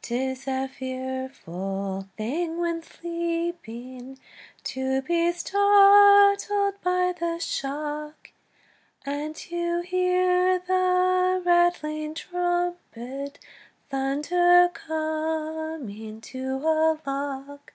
'Tis 0.00 0.46
a 0.46 0.68
fearful 0.68 2.06
thing 2.16 2.56
when 2.60 2.80
sleeping 2.84 4.16
To 4.62 5.02
be 5.02 5.32
startled 5.32 6.80
by 6.84 7.12
the 7.18 7.40
shock, 7.40 8.30
And 9.04 9.34
to 9.34 9.80
hear 9.80 10.60
the 10.60 11.42
rattling 11.44 12.14
trumpet 12.14 13.40
Thunder, 13.90 14.70
"Coming 14.72 16.20
to 16.20 16.54
a 16.64 17.00
lock!" 17.04 17.72